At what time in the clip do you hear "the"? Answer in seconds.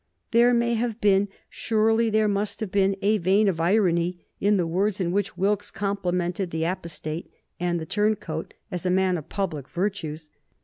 4.57-4.65, 6.49-6.63, 7.79-7.85